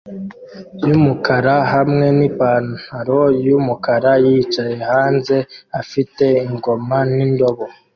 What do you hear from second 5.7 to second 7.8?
afite ingoma nindobo